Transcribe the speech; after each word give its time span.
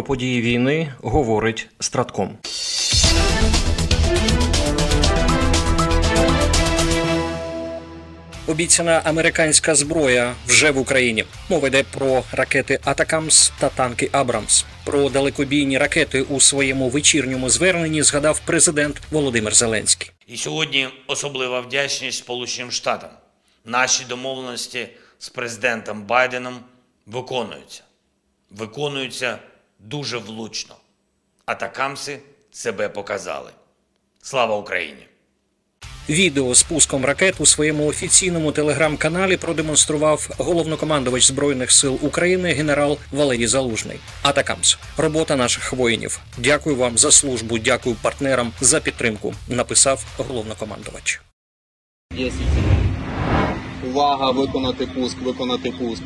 Про 0.00 0.06
події 0.06 0.40
війни 0.40 0.94
говорить 1.02 1.68
Стратком. 1.80 2.38
Обіцяна 8.46 9.02
американська 9.04 9.74
зброя 9.74 10.34
вже 10.46 10.70
в 10.70 10.78
Україні. 10.78 11.24
Мова 11.48 11.68
йде 11.68 11.84
про 11.90 12.22
ракети 12.32 12.78
Атакамс 12.84 13.52
та 13.58 13.68
танки 13.68 14.08
Абрамс. 14.12 14.64
Про 14.84 15.08
далекобійні 15.08 15.78
ракети 15.78 16.22
у 16.22 16.40
своєму 16.40 16.88
вечірньому 16.88 17.50
зверненні 17.50 18.02
згадав 18.02 18.40
президент 18.44 19.02
Володимир 19.10 19.54
Зеленський. 19.54 20.10
І 20.26 20.36
сьогодні 20.36 20.88
особлива 21.06 21.60
вдячність 21.60 22.18
Сполученим 22.18 22.70
Штатам. 22.70 23.10
Наші 23.64 24.04
домовленості 24.04 24.88
з 25.18 25.28
президентом 25.28 26.02
Байденом 26.02 26.60
виконуються. 27.06 27.82
Виконуються 28.50 29.38
дуже 29.80 30.18
влучно. 30.18 30.74
Атакамси 31.46 32.18
себе 32.50 32.88
показали. 32.88 33.50
Слава 34.22 34.56
Україні! 34.56 35.06
Відео 36.08 36.54
з 36.54 36.62
пуском 36.62 37.04
ракет 37.04 37.34
у 37.38 37.46
своєму 37.46 37.86
офіційному 37.86 38.52
телеграм-каналі 38.52 39.36
продемонстрував 39.36 40.30
головнокомандувач 40.38 41.26
збройних 41.26 41.70
сил 41.70 41.98
України 42.02 42.52
генерал 42.52 42.98
Валерій 43.12 43.46
Залужний. 43.46 43.98
Атакамс 44.22 44.78
робота 44.96 45.36
наших 45.36 45.72
воїнів. 45.72 46.20
Дякую 46.38 46.76
вам 46.76 46.98
за 46.98 47.10
службу. 47.10 47.58
Дякую 47.58 47.96
партнерам 48.02 48.52
за 48.60 48.80
підтримку. 48.80 49.34
Написав 49.48 50.04
головнокомандувач. 50.18 51.20
10. 52.16 52.32
Увага, 53.88 54.30
виконати 54.30 54.86
пуск, 54.86 55.18
виконати 55.18 55.70
пуск. 55.70 56.02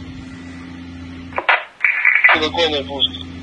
Виконує 2.40 2.82
пуск. 2.82 3.33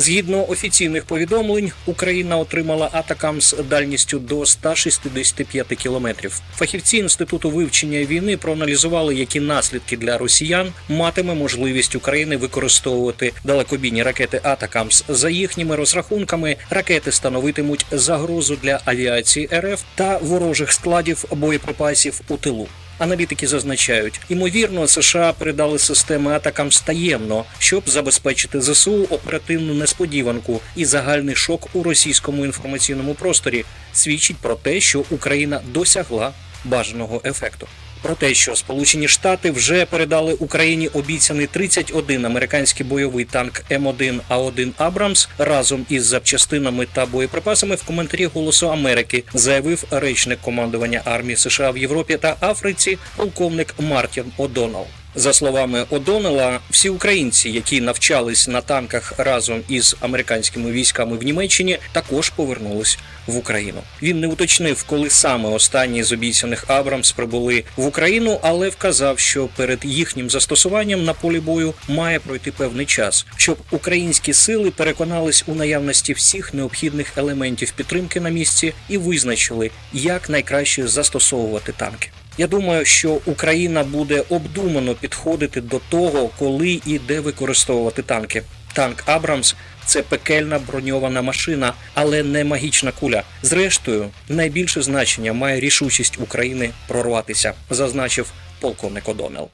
Згідно 0.00 0.50
офіційних 0.50 1.04
повідомлень, 1.04 1.72
Україна 1.86 2.36
отримала 2.36 2.88
ATACMS 2.92 3.40
з 3.40 3.54
дальністю 3.70 4.18
до 4.18 4.46
165 4.46 5.66
кілометрів. 5.66 6.40
Фахівці 6.56 6.96
інституту 6.96 7.50
вивчення 7.50 8.04
війни 8.04 8.36
проаналізували, 8.36 9.14
які 9.14 9.40
наслідки 9.40 9.96
для 9.96 10.18
росіян 10.18 10.72
матиме 10.88 11.34
можливість 11.34 11.94
України 11.94 12.36
використовувати 12.36 13.32
далекобійні 13.44 14.02
ракети 14.02 14.40
ATACMS. 14.42 15.04
За 15.08 15.30
їхніми 15.30 15.76
розрахунками, 15.76 16.56
ракети 16.70 17.12
становитимуть 17.12 17.86
загрозу 17.90 18.56
для 18.62 18.80
авіації 18.84 19.48
РФ 19.52 19.82
та 19.94 20.18
ворожих 20.18 20.72
складів 20.72 21.24
боєприпасів 21.30 22.20
у 22.28 22.36
тилу. 22.36 22.68
Аналітики 23.00 23.46
зазначають, 23.46 24.20
ймовірно, 24.28 24.86
США 24.86 25.32
передали 25.32 25.78
системи 25.78 26.32
ATACMS 26.32 26.72
таємно, 26.72 27.44
щоб 27.58 27.82
забезпечити 27.86 28.60
ЗСУ 28.60 29.06
оперативну 29.10 29.74
несподіванку 29.74 30.60
і 30.76 30.84
загальний 30.84 31.34
шок 31.34 31.68
у 31.72 31.82
російському 31.82 32.44
інформаційному 32.44 33.14
просторі 33.14 33.64
свідчить 33.92 34.36
про 34.36 34.54
те, 34.54 34.80
що 34.80 35.04
Україна 35.10 35.60
досягла 35.72 36.32
бажаного 36.64 37.22
ефекту. 37.24 37.66
Про 38.02 38.14
те, 38.14 38.34
що 38.34 38.56
Сполучені 38.56 39.08
Штати 39.08 39.50
вже 39.50 39.86
передали 39.86 40.32
Україні 40.32 40.88
обіцяний 40.88 41.46
31 41.46 42.24
американський 42.24 42.86
бойовий 42.86 43.24
танк 43.24 43.62
М1 43.70 44.20
А1 44.30 44.70
Абрамс 44.76 45.28
разом 45.38 45.86
із 45.88 46.06
запчастинами 46.06 46.86
та 46.92 47.06
боєприпасами 47.06 47.74
в 47.74 47.82
коментарі 47.82 48.26
Голосу 48.26 48.70
Америки 48.70 49.24
заявив 49.34 49.84
речник 49.90 50.40
командування 50.40 51.02
армії 51.04 51.36
США 51.36 51.70
в 51.70 51.78
Європі 51.78 52.16
та 52.16 52.36
Африці, 52.40 52.98
полковник 53.16 53.74
Мартін 53.78 54.24
О'Донал. 54.38 54.86
За 55.14 55.32
словами 55.32 55.86
Одонела, 55.90 56.60
всі 56.70 56.88
українці, 56.88 57.50
які 57.50 57.80
навчались 57.80 58.48
на 58.48 58.60
танках 58.60 59.12
разом 59.18 59.60
із 59.68 59.96
американськими 60.00 60.70
військами 60.70 61.16
в 61.16 61.22
Німеччині, 61.22 61.78
також 61.92 62.30
повернулись 62.30 62.98
в 63.26 63.36
Україну. 63.36 63.82
Він 64.02 64.20
не 64.20 64.26
уточнив, 64.26 64.82
коли 64.82 65.10
саме 65.10 65.48
останні 65.48 66.02
з 66.02 66.12
обіцяних 66.12 66.64
Абрамс 66.66 67.12
прибули 67.12 67.64
в 67.76 67.86
Україну, 67.86 68.38
але 68.42 68.68
вказав, 68.68 69.18
що 69.18 69.48
перед 69.56 69.78
їхнім 69.84 70.30
застосуванням 70.30 71.04
на 71.04 71.12
полі 71.12 71.40
бою 71.40 71.74
має 71.88 72.18
пройти 72.18 72.52
певний 72.52 72.86
час, 72.86 73.26
щоб 73.36 73.58
українські 73.70 74.32
сили 74.32 74.70
переконались 74.70 75.44
у 75.46 75.54
наявності 75.54 76.12
всіх 76.12 76.54
необхідних 76.54 77.18
елементів 77.18 77.72
підтримки 77.72 78.20
на 78.20 78.28
місці 78.28 78.74
і 78.88 78.98
визначили, 78.98 79.70
як 79.92 80.28
найкраще 80.28 80.88
застосовувати 80.88 81.72
танки. 81.72 82.10
Я 82.40 82.46
думаю, 82.46 82.84
що 82.84 83.20
Україна 83.26 83.84
буде 83.84 84.24
обдумано 84.28 84.94
підходити 84.94 85.60
до 85.60 85.80
того, 85.88 86.30
коли 86.38 86.80
і 86.86 86.98
де 86.98 87.20
використовувати 87.20 88.02
танки. 88.02 88.42
Танк 88.72 89.02
Абрамс 89.06 89.54
це 89.86 90.02
пекельна 90.02 90.58
броньована 90.58 91.22
машина, 91.22 91.74
але 91.94 92.22
не 92.22 92.44
магічна 92.44 92.92
куля. 92.92 93.22
Зрештою, 93.42 94.10
найбільше 94.28 94.82
значення 94.82 95.32
має 95.32 95.60
рішучість 95.60 96.20
України 96.20 96.70
прорватися, 96.88 97.52
зазначив 97.70 98.32
полковник 98.60 99.08
Одонел. 99.08 99.48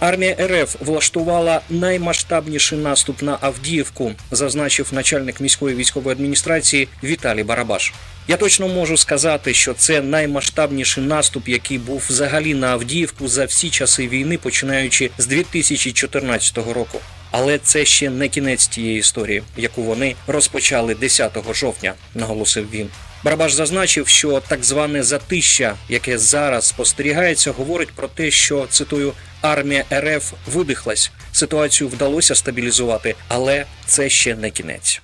Армія 0.00 0.36
РФ 0.40 0.76
влаштувала 0.80 1.60
наймасштабніший 1.70 2.78
наступ 2.78 3.22
на 3.22 3.38
Авдіївку, 3.40 4.12
зазначив 4.30 4.88
начальник 4.92 5.40
міської 5.40 5.76
військової 5.76 6.12
адміністрації 6.12 6.88
Віталій 7.04 7.42
Барабаш. 7.42 7.92
Я 8.28 8.36
точно 8.36 8.68
можу 8.68 8.96
сказати, 8.96 9.54
що 9.54 9.74
це 9.74 10.00
наймасштабніший 10.02 11.04
наступ, 11.04 11.48
який 11.48 11.78
був 11.78 12.04
взагалі 12.08 12.54
на 12.54 12.68
Авдіївку 12.68 13.28
за 13.28 13.44
всі 13.44 13.70
часи 13.70 14.08
війни, 14.08 14.38
починаючи 14.38 15.10
з 15.18 15.26
2014 15.26 16.56
року. 16.56 17.00
Але 17.30 17.58
це 17.58 17.84
ще 17.84 18.10
не 18.10 18.28
кінець 18.28 18.68
тієї 18.68 18.98
історії, 18.98 19.42
яку 19.56 19.82
вони 19.82 20.14
розпочали 20.26 20.94
10 20.94 21.54
жовтня, 21.54 21.94
наголосив 22.14 22.70
він. 22.70 22.88
Барабаш 23.24 23.52
зазначив, 23.52 24.08
що 24.08 24.42
так 24.48 24.64
зване 24.64 25.02
затища, 25.02 25.76
яке 25.88 26.18
зараз 26.18 26.66
спостерігається, 26.66 27.50
говорить 27.52 27.92
про 27.92 28.08
те, 28.08 28.30
що 28.30 28.66
цитую 28.70 29.12
армія 29.40 29.84
РФ 29.92 30.32
видихлась. 30.46 31.10
Ситуацію 31.32 31.88
вдалося 31.88 32.34
стабілізувати, 32.34 33.14
але 33.28 33.64
це 33.86 34.08
ще 34.08 34.34
не 34.34 34.50
кінець. 34.50 35.02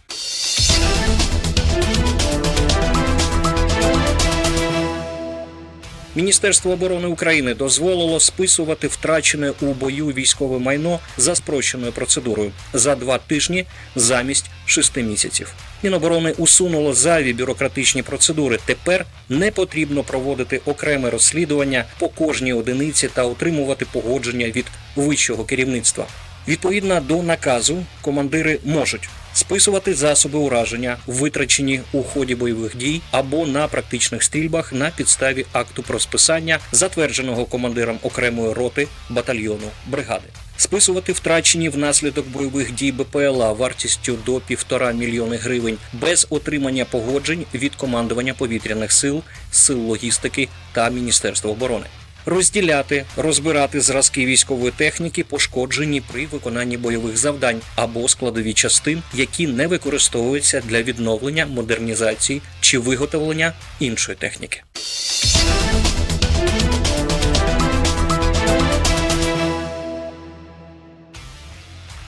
Міністерство 6.17 6.73
оборони 6.73 7.07
України 7.07 7.55
дозволило 7.55 8.21
списувати 8.21 8.87
втрачене 8.87 9.53
у 9.61 9.67
бою 9.67 10.07
військове 10.07 10.59
майно 10.59 11.01
за 11.17 11.35
спрощеною 11.35 11.93
процедурою 11.93 12.53
за 12.73 12.95
два 12.95 13.19
тижні 13.19 13.65
замість 13.97 14.51
шести 14.67 15.03
місяців. 15.03 15.55
Міноборони 15.83 16.33
усунуло 16.33 16.95
зайві 16.95 17.33
бюрократичні 17.33 18.03
процедури. 18.03 18.59
Тепер 18.67 19.07
не 19.29 19.51
потрібно 19.51 20.03
проводити 20.03 20.61
окреме 20.67 21.11
розслідування 21.11 21.85
по 21.99 22.09
кожній 22.09 22.53
одиниці 22.53 23.09
та 23.09 23.25
отримувати 23.25 23.87
погодження 23.93 24.47
від 24.47 24.67
вищого 24.97 25.45
керівництва. 25.45 26.07
Відповідно 26.49 27.01
до 27.01 27.23
наказу, 27.23 27.85
командири 28.01 28.59
можуть 28.65 29.09
списувати 29.37 29.95
засоби 29.95 30.39
ураження, 30.39 30.97
витрачені 31.07 31.81
у 31.93 32.03
ході 32.03 32.35
бойових 32.35 32.77
дій 32.77 33.01
або 33.11 33.47
на 33.47 33.69
практичних 33.69 34.23
стрільбах 34.23 34.73
на 34.73 34.91
підставі 34.91 35.47
акту 35.53 35.83
про 35.83 36.01
списання, 36.01 36.59
затвердженого 36.73 37.45
командиром 37.45 37.99
окремої 38.03 38.53
роти 38.53 38.89
батальйону 39.11 39.71
бригади. 39.87 40.25
Списувати 40.57 41.13
втрачені 41.13 41.69
внаслідок 41.69 42.29
бойових 42.29 42.75
дій 42.75 42.93
БПЛА 42.93 43.53
вартістю 43.53 44.19
до 44.27 44.41
півтора 44.41 44.93
мільйони 44.93 45.37
гривень 45.37 45.79
без 45.93 46.27
отримання 46.31 46.85
погоджень 46.85 47.45
від 47.55 47.75
командування 47.75 48.35
повітряних 48.35 48.93
сил, 48.93 49.23
сил 49.51 49.79
логістики 49.79 50.49
та 50.73 50.91
Міністерства 50.91 51.51
оборони 51.51 51.87
розділяти, 52.27 53.05
розбирати 53.17 53.81
зразки 53.81 54.27
військової 54.27 54.73
техніки, 54.77 55.25
пошкоджені 55.25 56.03
при 56.13 56.27
виконанні 56.27 56.77
бойових 56.77 57.17
завдань 57.17 57.61
або 57.77 58.09
складові 58.09 58.53
частин, 58.53 59.03
які 59.15 59.47
не 59.47 59.67
використовуються 59.67 60.63
для 60.69 60.83
відновлення, 60.83 61.47
модернізації 61.47 62.43
чи 62.61 62.79
виготовлення 62.79 63.53
іншої 63.81 64.17
техніки. 64.17 64.63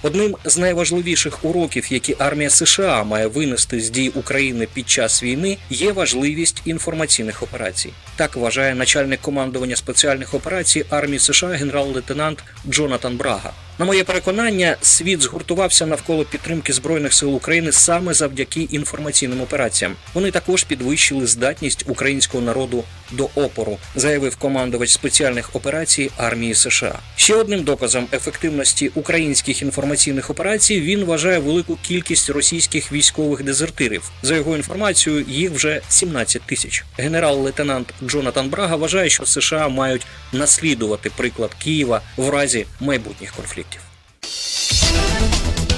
Одним 0.09 0.37
з 0.45 0.59
найважливіших 0.59 1.45
уроків, 1.45 1.93
які 1.93 2.17
армія 2.19 2.51
США 2.51 3.05
має 3.05 3.27
винести 3.27 3.81
з 3.81 3.91
дій 3.91 4.09
України 4.09 4.69
під 4.75 4.89
час 4.89 5.23
війни, 5.23 5.57
є 5.71 5.93
важливість 5.93 6.63
інформаційних 6.65 7.43
операцій. 7.43 7.93
Так 8.17 8.37
вважає 8.37 8.75
начальник 8.75 9.21
командування 9.21 9.77
спеціальних 9.77 10.35
операцій 10.35 10.85
армії 10.91 11.19
США 11.19 11.49
генерал-лейтенант 11.49 12.45
Джонатан 12.69 13.17
Брага. 13.17 13.53
На 13.81 13.85
моє 13.85 14.05
переконання, 14.05 14.77
світ 14.83 15.23
згуртувався 15.23 15.87
навколо 15.87 16.25
підтримки 16.25 16.73
збройних 16.73 17.15
сил 17.15 17.35
України 17.35 17.73
саме 17.73 18.15
завдяки 18.15 18.61
інформаційним 18.61 19.41
операціям. 19.41 19.97
Вони 20.15 20.31
також 20.31 20.65
підвищили 20.65 21.27
здатність 21.27 21.85
українського 21.89 22.45
народу 22.45 22.85
до 23.11 23.29
опору, 23.35 23.79
заявив 23.97 24.37
командувач 24.37 24.91
спеціальних 24.91 25.57
операцій 25.57 26.11
армії 26.17 26.55
США. 26.55 26.99
Ще 27.17 27.35
одним 27.35 27.63
доказом 27.63 28.07
ефективності 28.13 28.91
українських 28.95 29.63
інформаційних 29.63 30.31
операцій 30.31 30.81
він 30.81 31.05
вважає 31.05 31.39
велику 31.39 31.77
кількість 31.77 32.31
російських 32.31 32.93
військових 32.93 33.43
дезертирів. 33.43 34.11
За 34.23 34.35
його 34.35 34.57
інформацією, 34.57 35.25
їх 35.29 35.51
вже 35.51 35.81
17 35.89 36.43
тисяч. 36.43 36.85
Генерал-лейтенант 36.99 37.95
Джонатан 38.07 38.49
Брага 38.49 38.77
вважає, 38.77 39.11
що 39.11 39.27
США 39.27 39.69
мають 39.69 40.07
наслідувати 40.33 41.11
приклад 41.17 41.51
Києва 41.55 42.01
в 42.17 42.31
разі 42.31 42.67
майбутніх 42.81 43.33
конфліктів. 43.33 43.68